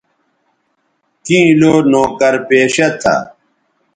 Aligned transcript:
کیں 1.25 1.49
لو 1.59 1.73
نوکر 1.91 2.33
پیشہ 2.47 2.87
تھا 3.01 3.15